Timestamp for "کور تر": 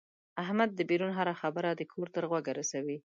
1.93-2.23